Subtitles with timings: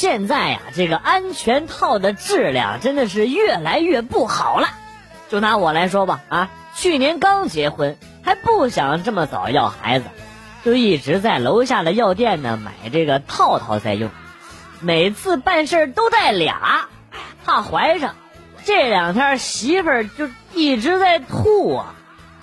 [0.00, 4.68] 现在呀，这个安全套的质量真的是越来越不好了。
[5.28, 10.04] 就拿我来说吧，啊，去年刚结婚，还不想这么早要孩子，
[10.64, 14.08] 就一直在楼下的药店呢买这个套套在用。
[14.78, 16.88] 每次办事都带俩，
[17.44, 18.14] 怕怀上。
[18.64, 21.96] 这两天媳妇儿就一直在吐啊，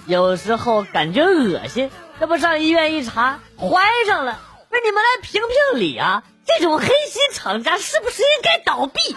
[0.06, 1.90] 有时候感觉恶心。
[2.20, 4.42] 这不上医院一查，怀上了。
[4.68, 5.42] 不是你们来评
[5.72, 6.24] 评理啊！
[6.46, 9.16] 这种黑心厂家是不是应该倒闭？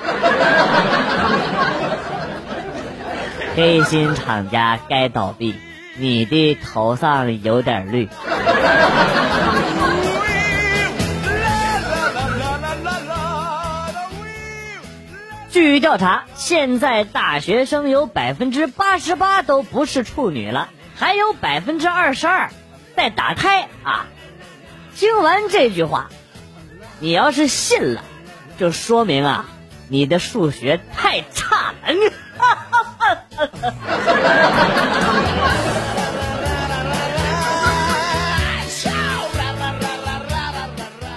[3.55, 5.55] 黑心厂家该倒闭，
[5.97, 8.09] 你的头上有点绿。
[15.51, 22.51] 据调查，现在大学生有百分之八十八都不是处女了，还有百分之二十二
[22.97, 24.07] 在打胎啊！
[24.97, 26.11] 听完这句话，
[27.01, 28.03] 你要是信了，
[28.59, 29.45] 就说明啊，
[29.89, 31.79] 你的数学太差了。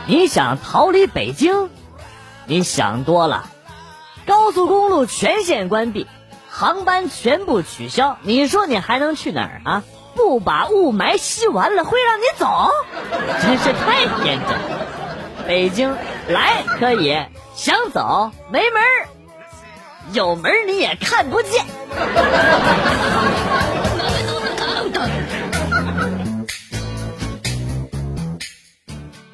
[0.06, 1.70] 你想逃离北京？
[2.46, 3.50] 你想多了。
[4.28, 6.06] 高速公路全线关闭，
[6.50, 9.82] 航班全部取消，你说你还能去哪儿啊？
[10.14, 12.70] 不把雾霾吸完了，会让你走？
[13.42, 14.60] 真是太天真。
[15.52, 15.98] 北京
[16.30, 17.14] 来可以，
[17.56, 19.10] 想走没门儿，
[20.14, 21.66] 有门儿你也看不见。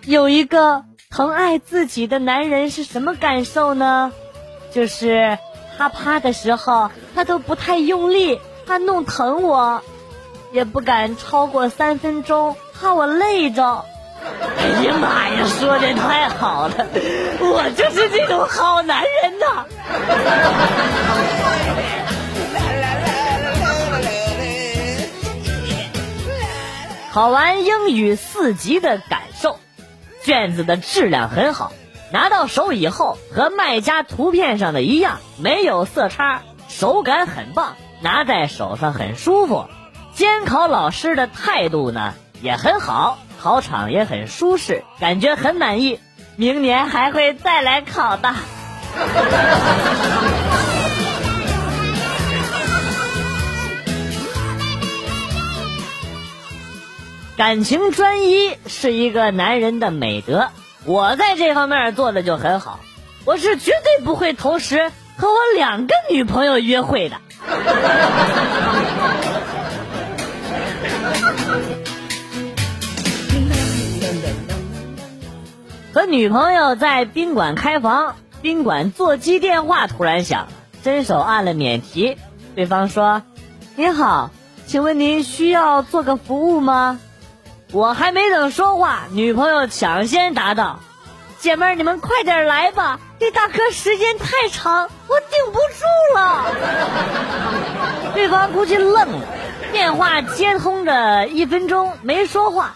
[0.07, 4.11] 有一个疼爱自己的男人是什么感受呢？
[4.71, 5.37] 就是
[5.77, 9.83] 他趴的时候，他都不太用力，怕弄疼我，
[10.51, 13.85] 也不敢超过三分钟，怕我累着。
[14.57, 16.73] 哎呀妈呀，说的太好了，
[17.39, 19.65] 我就是这种好男人呐！
[27.13, 29.59] 考完英语四级的感受，
[30.23, 31.71] 卷子的质量很好。
[32.11, 39.65] 拿到手以后和卖家图片上的一样，没有色差，手感很棒，拿在手上很舒服。
[40.13, 46.01] 监考老师的态度呢也很好，考场也很舒适，感觉很满意。
[46.35, 48.35] 明年还会再来考的。
[57.37, 60.49] 感情专一是一个男人的美德。
[60.83, 62.81] 我在这方面做的就很好，
[63.23, 67.15] 我是绝对不会同时和我两个女朋友约会的。
[75.97, 80.47] 和女朋友在宾馆开房，宾馆座机电话突然响，
[80.83, 82.19] 伸手按了免提，
[82.53, 83.23] 对方说
[83.75, 84.29] ：“您好，
[84.67, 86.99] 请问您需要做个服务吗？”
[87.73, 90.81] 我还没等说话，女朋友抢先答道
[91.41, 96.45] ：“姐妹儿，你们快点来吧，这大哥时间太长，我顶不住了。”
[98.13, 99.25] 对方估计愣了，
[99.71, 102.75] 电话接通着一分钟没说话，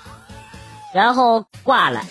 [0.92, 2.02] 然后挂了。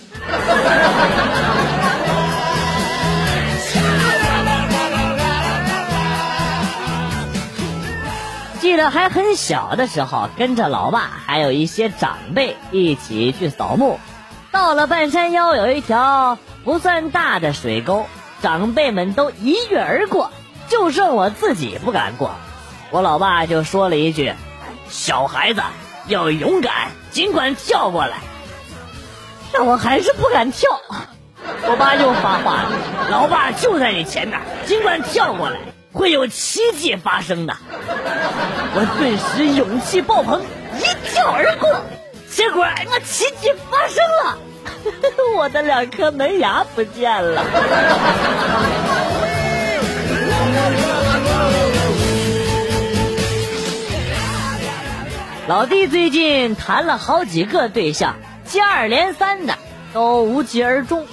[8.61, 13.99] 记得还很小的时候，跟着老爸还有一些长辈一起去扫墓。
[14.53, 18.07] 到了半山腰，有一条不算大的水沟，
[18.43, 20.31] 长辈们都一跃而过，
[20.69, 22.33] 就剩我自己不敢过。
[22.91, 24.35] 我老爸就说了一句
[24.89, 25.63] ：“小孩子
[26.07, 28.19] 要勇敢，尽管跳过来。”
[29.53, 30.69] 但我还是不敢跳。
[31.67, 32.73] 我爸又发话了
[33.11, 35.59] ：“老爸就在你前面，尽管跳过来。”
[35.93, 37.57] 会有奇迹发生的，
[38.75, 40.41] 我顿时勇气爆棚，
[40.79, 41.69] 一跳而过，
[42.31, 44.39] 结果那奇迹发生了，
[45.37, 47.43] 我的两颗门牙不见了。
[55.49, 58.15] 老弟最近谈了好几个对象，
[58.51, 59.55] 接二连三的
[59.95, 61.07] 都无疾而终。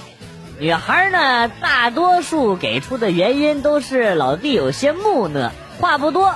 [0.57, 6.33] 女孩呢，大多数给出的原因都是老弟有些木讷，话不多。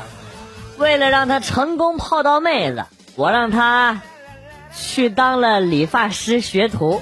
[0.77, 4.01] 为了让他成功泡到妹子，我让他
[4.75, 7.01] 去当了理发师学徒。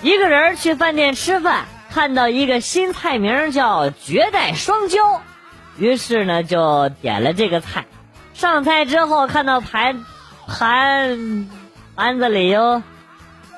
[0.00, 5.20] 一个人去饭店吃饭，看到一个新菜名叫绝代双骄，
[5.76, 7.84] 于是呢就点了这个菜。
[8.32, 10.04] 上菜之后看到盘
[10.46, 11.48] 盘
[11.96, 12.82] 盘子里有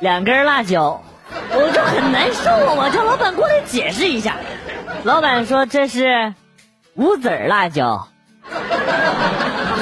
[0.01, 1.03] 两根辣椒，
[1.51, 2.75] 我就很难受啊！
[2.77, 4.37] 我叫老板过来解释一下，
[5.05, 6.35] 老板说这是
[6.95, 8.09] 无籽辣椒，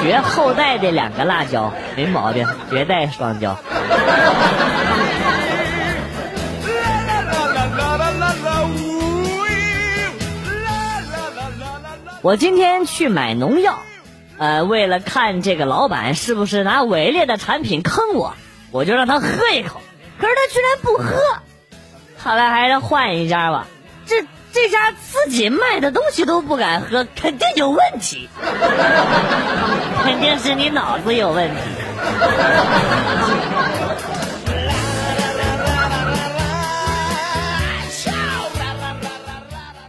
[0.02, 3.56] 绝后代的两个辣椒，没毛病，绝代双骄。
[12.24, 13.80] 我今天去买农药，
[14.38, 18.34] 呃，为了看这个老板是不是拿伪劣的产品坑我，
[18.70, 19.82] 我就让他喝一口，
[20.18, 21.20] 可是他居然不喝，
[22.18, 23.66] 看来还是换一家吧。
[24.06, 24.24] 这
[24.54, 28.30] 这家自己卖的东西都不敢喝，肯定有问题，
[30.02, 31.56] 肯定是你脑子有问题。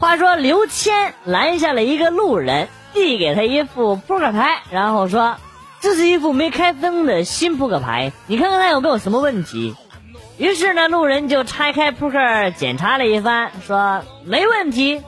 [0.06, 5.38] 话说刘谦拦下了一个路人，递给他一副扑克牌，然后说
[5.82, 9.76] ：“这是一副没开封的新扑克牌，你看看它有没有什么问题。”
[10.38, 15.02] 于是呢，路人就拆开扑克检查了一番，说：“没问题。”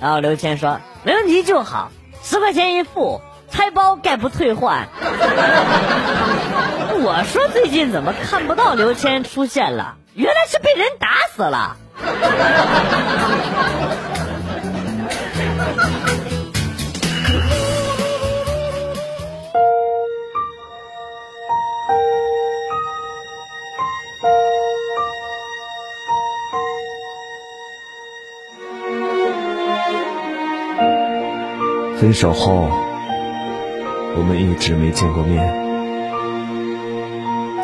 [0.00, 1.92] 然后刘谦说：“没问题就好，
[2.24, 3.20] 十块钱一副，
[3.52, 4.88] 拆包概不退换。
[7.06, 9.94] ”我说最近怎么看不到刘谦出现了？
[10.14, 11.76] 原来是被人打死了。
[31.96, 32.68] 分手后，
[34.14, 35.42] 我们一直没见过面。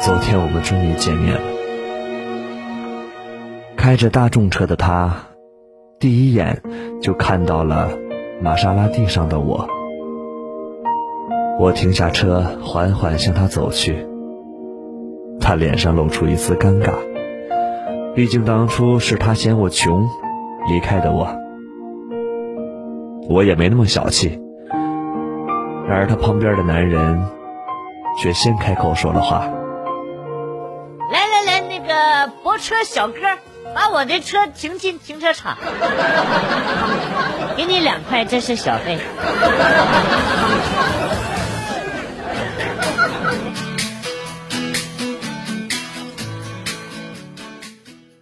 [0.00, 1.42] 昨天我们终于见面了。
[3.76, 5.14] 开着大众车的他，
[6.00, 6.62] 第一眼
[7.02, 7.90] 就看到了
[8.40, 9.68] 玛莎拉蒂上的我。
[11.58, 14.06] 我停下车，缓缓向他走去。
[15.42, 16.94] 他脸上露出一丝尴尬，
[18.14, 20.08] 毕竟当初是他嫌我穷，
[20.70, 21.28] 离开的我。
[23.28, 24.40] 我也没那么小气。
[25.86, 27.22] 然而他旁边的男人，
[28.16, 29.40] 却先开口说了话。
[31.12, 33.14] 来来来，那个泊车小哥，
[33.74, 35.56] 把我的车停进停车场，
[37.56, 38.98] 给你两块，这是小费。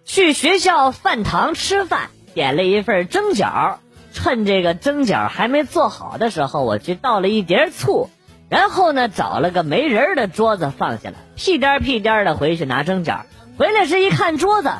[0.05, 3.77] 去学校饭堂吃饭，点了一份蒸饺。
[4.12, 8.11] 趁这个蒸饺还没做好的时候，我去倒了一碟醋，
[8.49, 13.21] 然后呢，找了个没人的桌子放下了，屁颠屁颠的回去拿蒸饺。
[13.56, 14.73] 回来时一看桌子，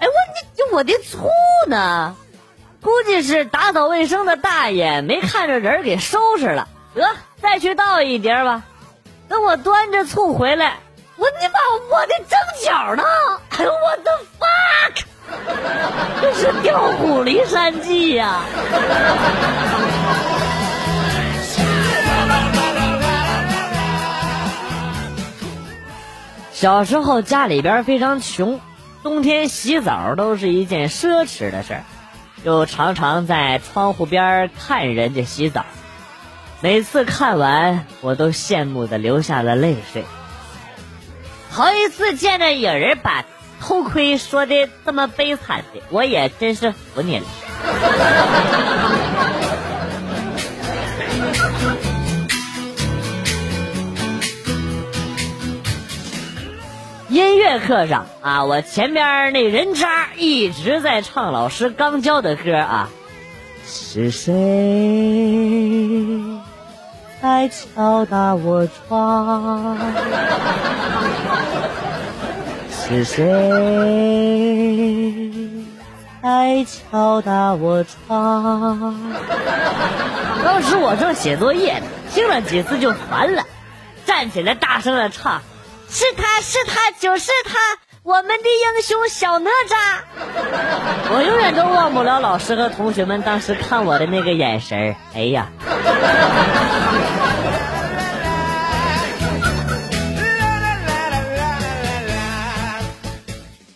[0.00, 1.28] 哎，我我的醋
[1.66, 2.14] 呢？
[2.80, 6.68] 估计是打扫卫生的大爷没看着人给收拾了。
[6.94, 7.04] 得，
[7.42, 8.62] 再去倒一碟吧。
[9.28, 10.78] 等我端着醋回来，
[11.16, 11.58] 我你妈，
[11.90, 13.02] 我的蒸饺呢？
[13.50, 15.02] 哎呦，我的 fuck！
[16.22, 18.40] 这是《调虎离山计》呀！
[26.52, 28.60] 小时候家里边非常穷，
[29.02, 31.84] 冬天洗澡都是一件奢侈的事儿，
[32.44, 35.64] 就常常在窗户边看人家洗澡。
[36.60, 40.04] 每次看完，我都羡慕的流下了泪水。
[41.52, 43.24] 头一次见着有人把。
[43.60, 47.24] 偷窥说的这么悲惨的，我也真是服你了。
[57.18, 62.90] 音乐课上啊，我前边那人渣一直在唱老师刚教的歌啊，
[63.66, 64.32] 是谁？
[67.20, 69.76] 在敲打我窗？
[72.70, 73.26] 是谁？
[76.22, 78.94] 在敲打我窗？
[80.44, 83.42] 当时我正写作业呢，听了几次就烦了，
[84.06, 85.42] 站起来大声的唱
[85.90, 87.58] ：“是他是他就是他，
[88.02, 88.44] 我们的
[88.76, 89.74] 英雄小哪吒。
[91.10, 95.48] ”我永远都忘不了老师和同学们当时看我的那个眼神哎呀！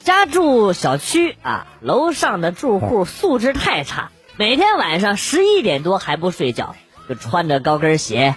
[0.05, 6.75] 家住小区啊，楼上的住户素质太差，每天晚上十一点多还不睡觉，
[7.09, 8.35] 就穿着高跟鞋，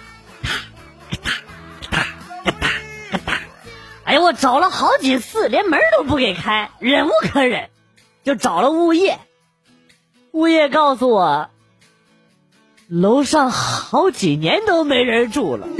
[4.06, 7.70] 哎呀，我找了好几次，连门都不给开，忍无可忍，
[8.22, 9.18] 就找了物业。
[10.30, 11.50] 物业告诉我，
[12.88, 15.66] 楼上好几年都没人住了，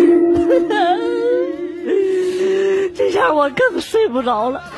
[2.96, 4.60] 这下我更睡不着了。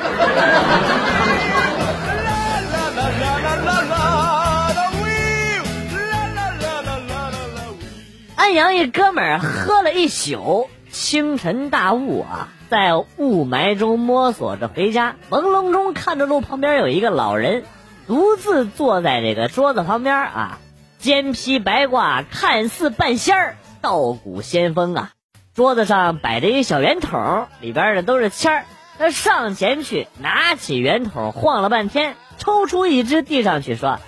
[8.35, 10.69] 安阳一哥们儿喝了一宿。
[10.91, 17.63] 清晨大雾啊，在雾霾中摸索着回家，朦胧中看着路旁边有一个老人，
[18.07, 20.59] 独自坐在这个桌子旁边啊，
[20.97, 25.11] 肩披白褂，看似半仙儿，道骨仙风啊。
[25.53, 28.65] 桌子上摆着一个小圆筒，里边的都是签儿。
[28.97, 33.99] 他上前去拿起圆筒，晃了半天，抽出一支递上去，说：“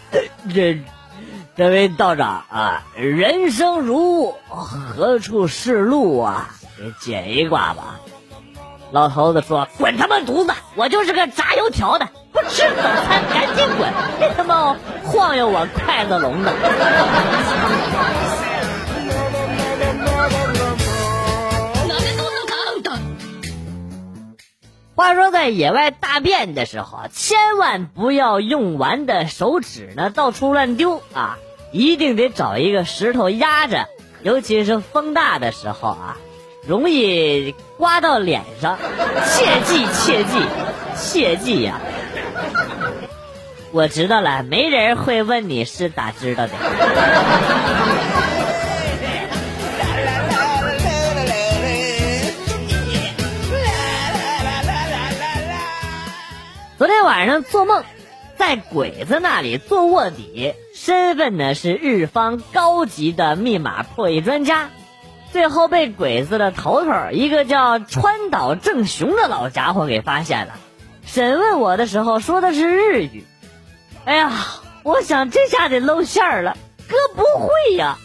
[0.53, 0.79] 这，
[1.55, 6.49] 这位道长啊，人生如雾，何处是路啊？
[6.81, 7.99] 给解一卦吧。”
[8.91, 10.53] 老头子说：“滚他妈犊子！
[10.75, 13.89] 我就是个炸油条的，不吃早餐，赶紧滚！
[14.19, 16.49] 别他妈晃悠我筷子笼子！”
[24.93, 31.37] 话说，在野外大便的时候，千万不要用完的手纸呢到处乱丢啊！
[31.71, 33.87] 一定得找一个石头压着，
[34.21, 36.17] 尤其是风大的时候啊，
[36.67, 38.77] 容易刮到脸上。
[39.25, 40.39] 切记切记
[40.95, 41.79] 切记呀！
[43.71, 46.53] 我知道了，没人会问你是咋知道的。
[56.77, 57.83] 昨天晚上做梦，
[58.37, 64.69] 在鬼子那里做卧底，身份呢是日方高级的密码破译专家，
[65.31, 70.53] 最后被鬼子的头头一个叫川岛正雄的老家伙给发现了。
[71.05, 73.25] 审问我的时候说的是日语，
[74.05, 74.31] 哎呀，
[74.83, 76.57] 我想这下得露馅儿了，
[76.87, 77.97] 哥不会呀！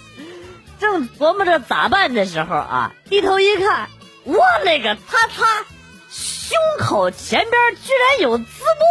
[0.79, 3.89] 正琢磨着咋办的时候啊，低头一看，
[4.25, 5.65] 我勒个擦擦！
[6.11, 7.53] 胸口前边
[7.83, 8.45] 居然有字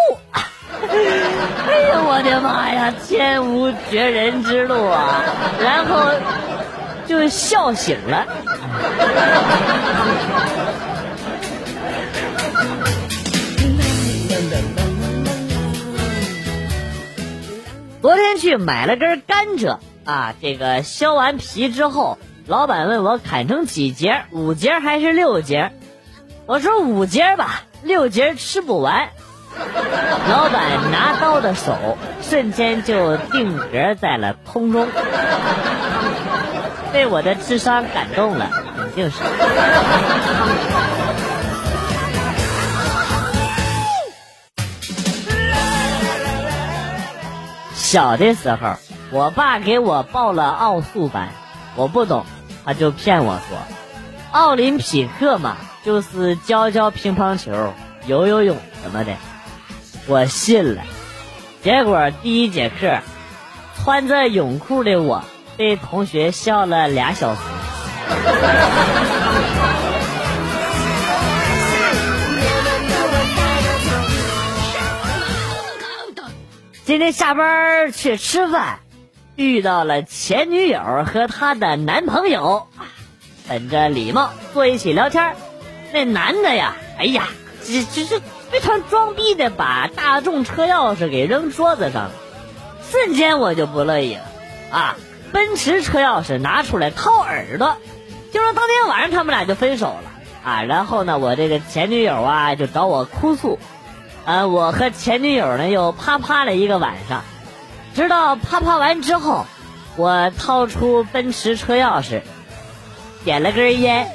[0.10, 0.18] 幕！
[0.76, 5.24] 哎呀，我的妈呀，天无绝人之路啊！
[5.62, 6.12] 然后
[7.08, 8.26] 就笑醒了。
[18.02, 25.72] 昨天去买了根甘蔗啊，这个削完皮之后，老板问我砍成几节，五节还是六节？
[26.46, 29.10] 我说五节吧，六节吃不完。
[30.30, 34.88] 老板拿刀的手瞬间就定格在了空中，
[36.96, 39.18] 被我的智商感动了，肯定是。
[47.74, 48.78] 小的时候，
[49.12, 51.32] 我爸给我报了奥数班，
[51.76, 52.26] 我不懂，
[52.64, 53.58] 他就骗我说，
[54.32, 55.58] 奥林匹克嘛。
[55.84, 57.74] 就是教教乒乓球、
[58.08, 59.12] 游游泳什么的，
[60.08, 60.82] 我信了。
[61.62, 63.00] 结果第一节课，
[63.76, 65.24] 穿着泳裤的我
[65.58, 67.42] 被同学笑了俩小时。
[76.84, 78.80] 今天下班去吃饭，
[79.36, 80.80] 遇到了前女友
[81.12, 82.68] 和她的男朋友，
[83.48, 85.36] 本着礼貌坐一起聊天。
[85.92, 87.28] 那男的呀，哎呀，
[87.64, 88.22] 这这这
[88.52, 92.12] 非常装逼的，把大众车钥匙给扔桌子上了，
[92.92, 94.22] 瞬间我就不乐意了
[94.70, 94.96] 啊！
[95.32, 97.78] 奔驰车钥匙拿出来掏耳朵，
[98.32, 100.12] 就说当天晚上他们俩就分手了
[100.44, 100.64] 啊！
[100.64, 103.60] 然后呢，我这个前女友啊就找我哭诉，
[104.26, 107.24] 啊，我和前女友呢又啪啪了一个晚上，
[107.96, 109.46] 直到啪啪完之后，
[109.96, 112.22] 我掏出奔驰车钥匙，
[113.24, 114.10] 点了根烟。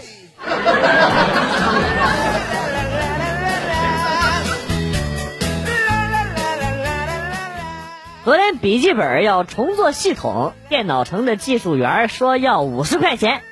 [8.31, 13.43] 昨天笔记本要重做系统，电脑城的技术员说要五十块钱，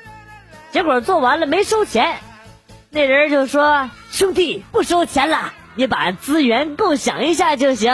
[0.70, 2.18] 结果做完了没收钱，
[2.90, 7.90] 那人就说：“兄弟，不收钱了，你把资源共享一下就行。”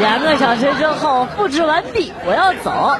[0.00, 2.96] 两个小时之后复制完毕，我要走，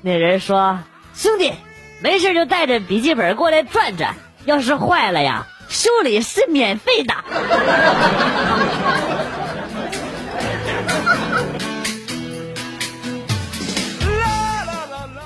[0.00, 0.78] 那人说
[1.12, 1.52] ：“兄弟。”
[2.00, 4.14] 没事就带着笔记本过来转转，
[4.46, 7.14] 要是坏了呀，修理是免费的。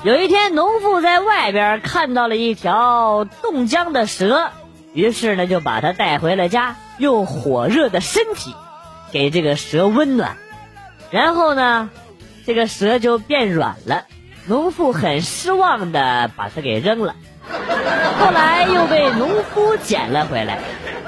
[0.03, 4.51] 有一天，农妇在外边看到了一条冻僵的蛇，
[4.91, 8.53] 于是呢就把它带回了家，用火热的身体
[9.13, 10.35] 给这个蛇温暖，
[11.09, 11.89] 然后呢，
[12.45, 14.03] 这个蛇就变软了。
[14.45, 17.15] 农妇很失望的把它给扔了，
[18.19, 20.59] 后来又被农夫捡了回来。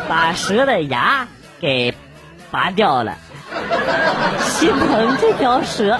[0.07, 1.27] 把蛇的牙
[1.59, 1.93] 给
[2.51, 3.17] 拔掉了，
[4.39, 5.99] 心疼这条蛇。